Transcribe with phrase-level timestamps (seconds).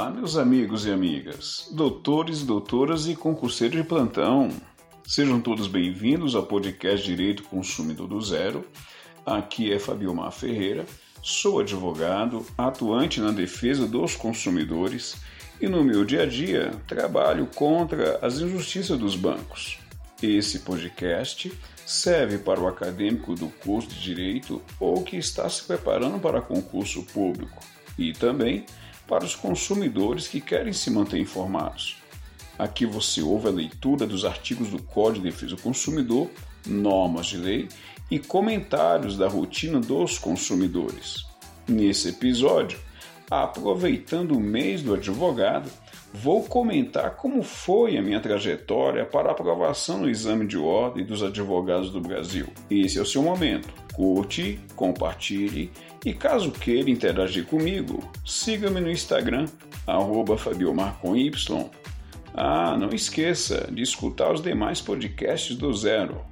[0.00, 4.48] Olá, meus amigos e amigas, doutores, doutoras e concurseiros de plantão.
[5.06, 8.64] Sejam todos bem-vindos ao podcast Direito Consumidor do Zero.
[9.26, 10.86] Aqui é Fabiomar Ferreira,
[11.22, 15.18] sou advogado, atuante na defesa dos consumidores
[15.60, 19.78] e no meu dia a dia trabalho contra as injustiças dos bancos.
[20.22, 21.52] Esse podcast
[21.84, 27.02] serve para o acadêmico do curso de Direito ou que está se preparando para concurso
[27.02, 27.62] público
[27.98, 28.64] e também
[29.18, 31.96] os consumidores que querem se manter informados.
[32.58, 36.30] Aqui você ouve a leitura dos artigos do Código de Defesa do Consumidor,
[36.66, 37.68] normas de lei
[38.10, 41.24] e comentários da rotina dos consumidores.
[41.66, 42.78] Nesse episódio,
[43.30, 45.70] aproveitando o mês do advogado,
[46.12, 51.90] vou comentar como foi a minha trajetória para aprovação no exame de ordem dos advogados
[51.90, 52.48] do Brasil.
[52.70, 53.68] Esse é o seu momento.
[53.94, 55.70] Curte, compartilhe
[56.04, 59.46] e caso queira interagir comigo, siga-me no Instagram,
[59.86, 61.70] arroba Fabiomar com Y.
[62.32, 66.24] Ah, não esqueça de escutar os demais podcasts do Zero.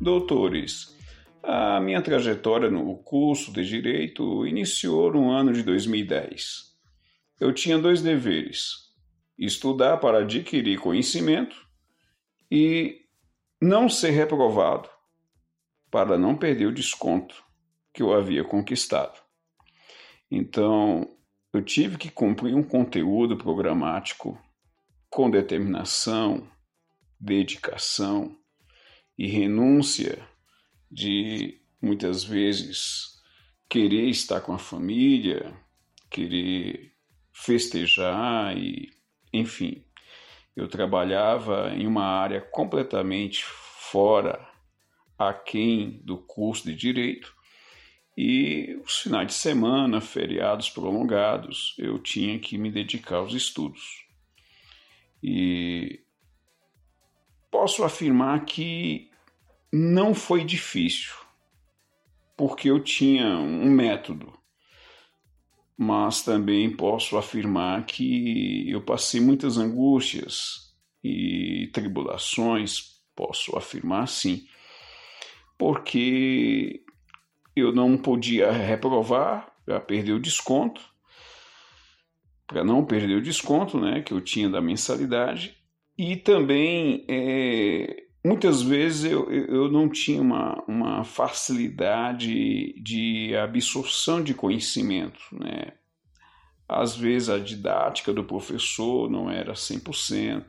[0.00, 0.94] Doutores,
[1.42, 6.75] a minha trajetória no curso de Direito iniciou no ano de 2010
[7.40, 8.92] eu tinha dois deveres:
[9.38, 11.66] estudar para adquirir conhecimento
[12.50, 13.04] e
[13.60, 14.88] não ser reprovado,
[15.90, 17.42] para não perder o desconto
[17.92, 19.18] que eu havia conquistado.
[20.30, 21.16] Então,
[21.52, 24.38] eu tive que cumprir um conteúdo programático
[25.08, 26.46] com determinação,
[27.18, 28.36] dedicação
[29.16, 30.26] e renúncia
[30.90, 33.22] de muitas vezes
[33.68, 35.56] querer estar com a família,
[36.10, 36.95] querer
[37.36, 38.90] festejar e,
[39.32, 39.84] enfim,
[40.56, 44.40] eu trabalhava em uma área completamente fora
[45.18, 47.34] aquém do curso de direito
[48.16, 54.06] e os finais de semana, feriados prolongados, eu tinha que me dedicar aos estudos.
[55.22, 56.00] E
[57.50, 59.10] posso afirmar que
[59.70, 61.12] não foi difícil,
[62.34, 64.32] porque eu tinha um método
[65.76, 74.46] mas também posso afirmar que eu passei muitas angústias e tribulações, posso afirmar sim,
[75.58, 76.82] porque
[77.54, 80.80] eu não podia reprovar para perder o desconto,
[82.46, 85.56] para não perder o desconto né, que eu tinha da mensalidade,
[85.98, 87.85] e também é,
[88.36, 95.72] muitas vezes eu, eu não tinha uma, uma facilidade de absorção de conhecimento, né?
[96.68, 100.44] Às vezes a didática do professor não era 100%,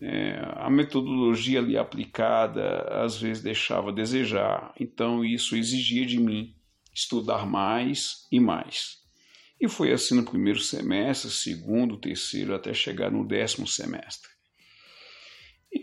[0.00, 6.54] é, a metodologia ali aplicada às vezes deixava a desejar, então isso exigia de mim
[6.94, 9.02] estudar mais e mais.
[9.60, 14.35] E foi assim no primeiro semestre, segundo, terceiro, até chegar no décimo semestre.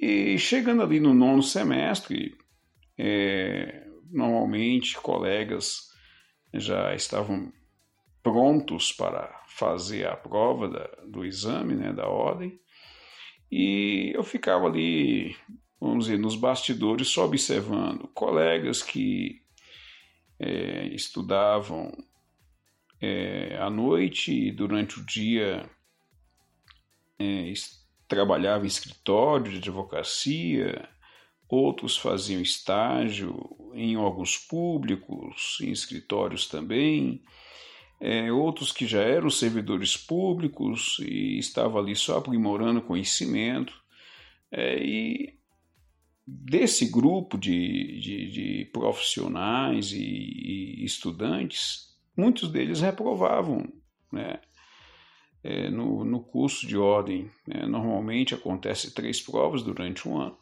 [0.02, 2.36] E chegando ali no nono semestre,
[2.98, 5.92] é, normalmente colegas
[6.54, 7.52] já estavam
[8.22, 12.60] prontos para fazer a prova da, do exame, né, da ordem,
[13.52, 15.36] e eu ficava ali,
[15.80, 19.44] vamos dizer, nos bastidores só observando colegas que
[20.40, 21.92] é, estudavam
[23.00, 25.70] é, à noite e durante o dia
[27.20, 27.50] é,
[28.14, 30.88] trabalhava em escritório de advocacia,
[31.50, 33.34] outros faziam estágio
[33.74, 37.24] em órgãos públicos, em escritórios também,
[38.00, 43.74] é, outros que já eram servidores públicos e estavam ali só aprimorando conhecimento.
[44.52, 45.40] É, e
[46.26, 53.64] desse grupo de, de, de profissionais e, e, estudantes, muitos deles reprovavam
[54.14, 54.40] né?
[55.44, 57.30] É, no, no curso de ordem.
[57.46, 57.66] Né?
[57.66, 60.38] Normalmente acontece três provas durante um ano.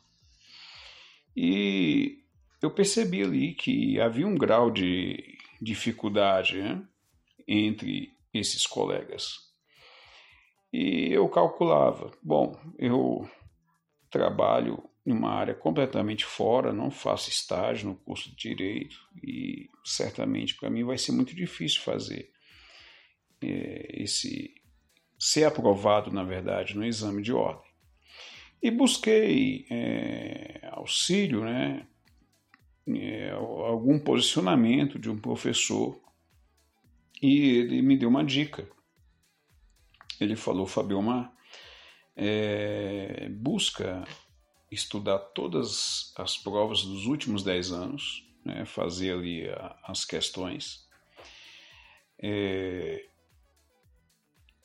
[1.36, 2.20] E
[2.62, 6.84] eu percebi ali que havia um grau de dificuldade né?
[7.48, 9.52] entre esses colegas.
[10.72, 13.30] E eu calculava, bom, eu
[14.10, 20.56] trabalho em uma área completamente fora, não faço estágio no curso de direito e certamente
[20.56, 22.30] para mim vai ser muito difícil fazer
[23.42, 24.61] é, esse
[25.22, 27.70] ser aprovado, na verdade, no exame de ordem.
[28.60, 31.86] E busquei é, auxílio, né,
[32.88, 36.02] é, algum posicionamento de um professor,
[37.22, 38.68] e ele me deu uma dica.
[40.20, 41.32] Ele falou, Fabiomar,
[42.16, 44.04] é, busca
[44.72, 50.90] estudar todas as provas dos últimos dez anos, né, fazer ali a, as questões,
[52.18, 53.11] é,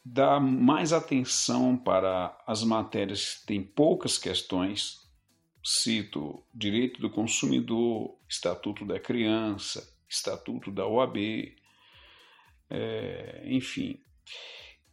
[0.08, 5.04] dá mais atenção para as matérias que têm poucas questões,
[5.64, 11.16] cito Direito do Consumidor, Estatuto da Criança, Estatuto da OAB,
[12.70, 14.00] é, enfim.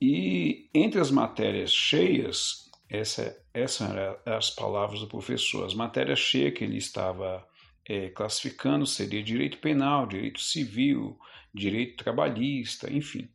[0.02, 6.56] E entre as matérias cheias, essa, essa eram as palavras do professor, as matérias cheias
[6.56, 7.48] que ele estava
[7.86, 11.20] é, classificando seria direito penal, direito civil,
[11.54, 13.30] direito trabalhista, enfim.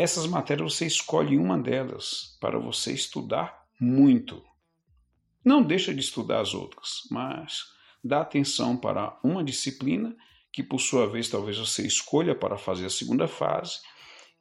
[0.00, 4.42] Essas matérias você escolhe uma delas para você estudar muito.
[5.44, 7.64] Não deixa de estudar as outras, mas
[8.02, 10.16] dá atenção para uma disciplina
[10.50, 13.80] que, por sua vez, talvez você escolha para fazer a segunda fase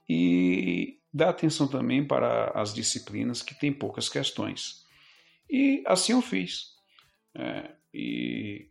[0.08, 4.86] e dá atenção também para as disciplinas que têm poucas questões.
[5.50, 6.68] E assim eu fiz.
[7.36, 8.70] É, e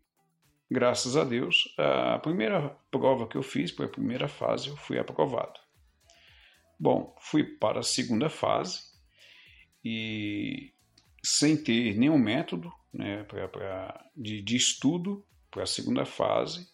[0.71, 4.99] graças a Deus, a primeira prova que eu fiz, foi a primeira fase, eu fui
[4.99, 5.68] aprovado.
[6.79, 8.83] Bom, fui para a segunda fase
[9.85, 10.73] e
[11.23, 16.69] sem ter nenhum método né, pra, pra, de, de estudo para a segunda fase,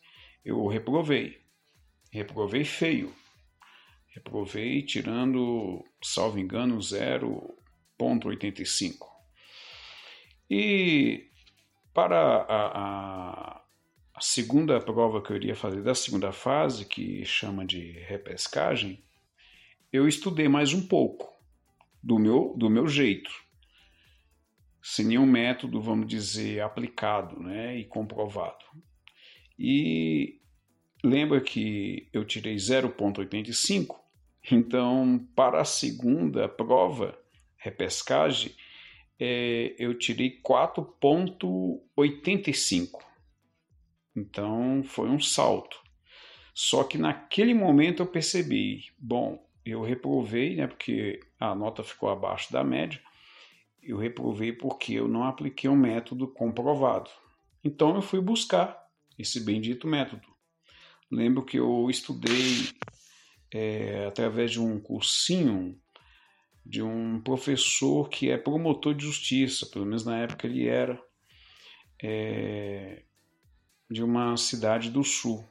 [0.45, 1.41] eu reprovei.
[2.11, 3.15] Reprovei feio.
[4.09, 9.15] Reprovei tirando, salvo engano, 0,85.
[10.49, 11.31] E
[11.93, 13.63] para a, a,
[14.15, 19.04] a segunda prova que eu iria fazer da segunda fase, que chama de repescagem,
[19.95, 21.33] eu estudei mais um pouco,
[22.03, 23.31] do meu, do meu jeito,
[24.83, 28.65] sem nenhum método, vamos dizer, aplicado né, e comprovado.
[29.57, 30.41] E
[31.05, 33.95] lembra que eu tirei 0,85,
[34.51, 37.17] então para a segunda prova,
[37.57, 38.53] repescagem,
[39.17, 43.01] é, eu tirei 4,85.
[44.17, 45.81] Então foi um salto.
[46.53, 52.53] Só que naquele momento eu percebi, bom, eu reprovei, né, porque a nota ficou abaixo
[52.53, 53.01] da média.
[53.83, 57.11] Eu reprovei porque eu não apliquei um método comprovado.
[57.63, 58.79] Então eu fui buscar
[59.19, 60.27] esse bendito método.
[61.11, 62.69] Lembro que eu estudei
[63.53, 65.79] é, através de um cursinho
[66.65, 71.01] de um professor que é promotor de justiça, pelo menos na época ele era,
[72.03, 73.03] é,
[73.91, 75.47] de uma cidade do sul.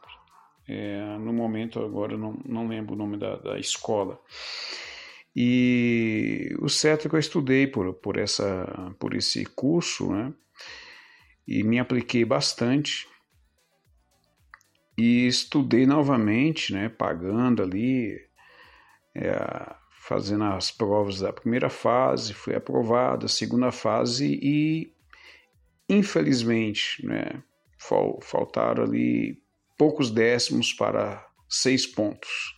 [0.68, 4.20] É, no momento agora não, não lembro o nome da, da escola.
[5.36, 10.34] E o certo é que eu estudei por, por, essa, por esse curso, né?
[11.48, 13.08] E me apliquei bastante.
[14.98, 16.88] E estudei novamente, né?
[16.88, 18.16] Pagando ali,
[19.16, 24.94] é, fazendo as provas da primeira fase, fui aprovado, a segunda fase e,
[25.90, 27.44] infelizmente, né?
[28.22, 29.43] Faltaram ali
[29.84, 32.58] poucos décimos para seis pontos.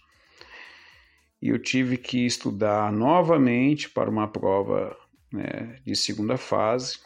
[1.42, 4.96] E eu tive que estudar novamente para uma prova
[5.34, 7.00] né, de segunda fase,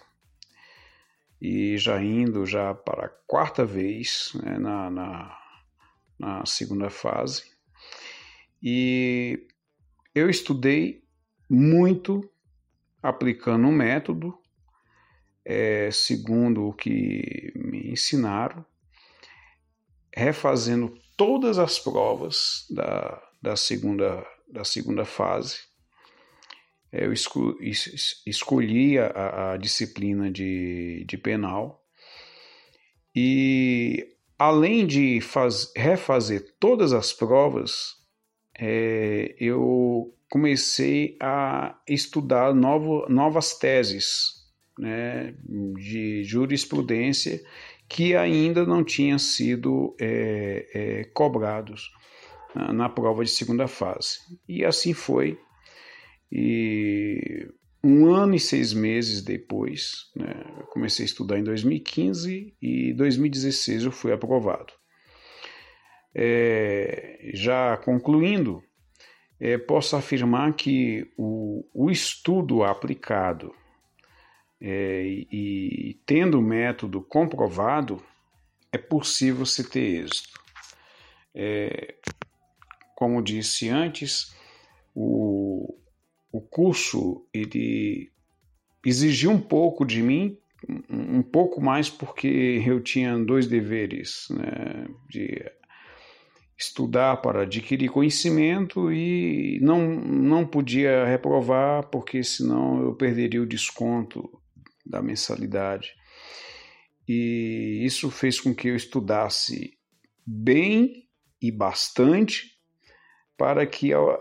[1.42, 5.40] e já indo já para a quarta vez né, na, na,
[6.20, 7.44] na segunda fase.
[8.62, 9.48] E
[10.14, 11.02] eu estudei
[11.50, 12.30] muito
[13.02, 14.38] aplicando um método,
[15.46, 18.66] é, segundo o que me ensinaram,
[20.16, 25.60] refazendo todas as provas da, da, segunda, da segunda fase.
[26.92, 31.84] Eu esco, es, escolhi a, a, disciplina de, de penal
[33.16, 37.96] e, além de faz, refazer todas as provas,
[38.58, 44.40] é, eu comecei a estudar novo, novas teses
[44.78, 45.34] né,
[45.78, 47.42] de jurisprudência
[47.90, 51.92] que ainda não tinham sido é, é, cobrados
[52.54, 54.20] na prova de segunda fase.
[54.48, 55.40] E assim foi.
[56.32, 57.48] E
[57.84, 63.86] um ano e seis meses depois, né, eu comecei a estudar em 2015 e 2016
[63.86, 64.72] eu fui aprovado.
[66.14, 68.62] É, já concluindo,
[69.40, 73.54] é, posso afirmar que o, o estudo aplicado
[74.62, 78.02] é, e, e tendo o método comprovado,
[78.72, 80.40] é possível se ter êxito.
[81.34, 81.96] É,
[82.96, 84.36] como disse antes,
[84.94, 85.78] o,
[86.32, 88.12] o curso ele
[88.86, 90.38] exigiu um pouco de mim,
[90.90, 95.50] um pouco mais porque eu tinha dois deveres, né, de
[96.58, 104.39] estudar para adquirir conhecimento e não, não podia reprovar porque senão eu perderia o desconto
[104.86, 105.94] da mensalidade.
[107.08, 109.78] E isso fez com que eu estudasse
[110.26, 111.08] bem
[111.42, 112.58] e bastante
[113.38, 114.20] para que ao,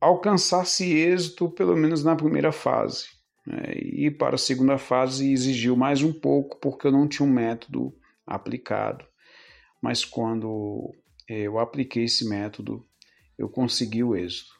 [0.00, 3.06] alcançasse êxito, pelo menos na primeira fase.
[3.46, 3.74] Né?
[3.74, 7.94] E para a segunda fase exigiu mais um pouco, porque eu não tinha um método
[8.26, 9.04] aplicado.
[9.80, 10.94] Mas quando
[11.28, 12.84] eu apliquei esse método,
[13.38, 14.52] eu consegui o êxito.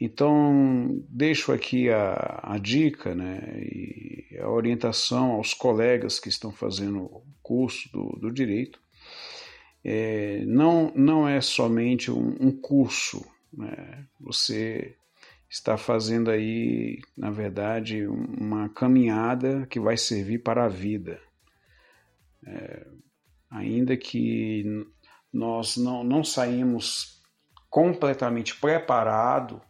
[0.00, 7.04] Então, deixo aqui a, a dica né, e a orientação aos colegas que estão fazendo
[7.04, 8.80] o curso do, do direito.
[9.84, 14.06] É, não, não é somente um, um curso, né?
[14.20, 14.96] você
[15.48, 21.20] está fazendo aí, na verdade, uma caminhada que vai servir para a vida.
[22.46, 22.86] É,
[23.50, 24.64] ainda que
[25.32, 27.20] nós não, não saímos
[27.68, 29.60] completamente preparados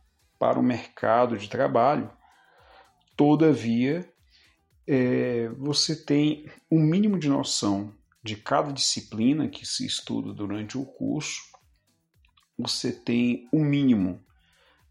[0.42, 2.10] para o mercado de trabalho,
[3.16, 4.12] todavia,
[4.84, 7.94] é, você tem o um mínimo de noção
[8.24, 11.42] de cada disciplina que se estuda durante o curso,
[12.58, 14.20] você tem o um mínimo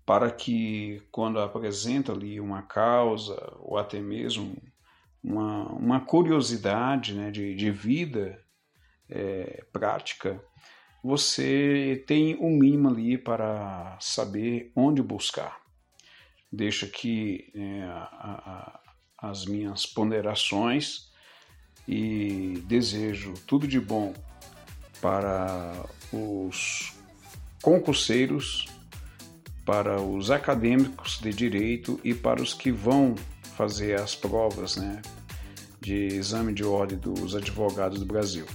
[0.05, 4.55] para que, quando apresenta ali uma causa ou até mesmo
[5.22, 8.41] uma, uma curiosidade né, de, de vida
[9.10, 10.41] é, prática,
[11.03, 15.60] você tem um mínimo ali para saber onde buscar.
[16.51, 18.79] Deixo aqui é, a,
[19.17, 21.10] a, as minhas ponderações
[21.88, 24.13] e desejo tudo de bom
[25.01, 25.74] para
[26.12, 26.93] os
[27.62, 28.67] concurseiros,
[29.65, 33.15] para os acadêmicos de direito e para os que vão
[33.55, 35.01] fazer as provas né,
[35.79, 38.46] de exame de ordem dos advogados do Brasil.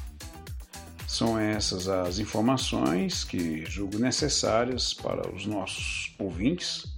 [1.16, 6.94] São essas as informações que julgo necessárias para os nossos ouvintes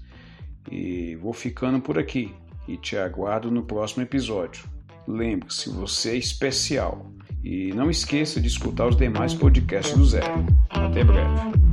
[0.69, 2.35] e vou ficando por aqui
[2.67, 4.65] e te aguardo no próximo episódio.
[5.07, 7.13] Lembre-se, você é especial
[7.45, 10.45] e não esqueça de escutar os demais podcasts do Zero.
[10.69, 11.68] Até breve.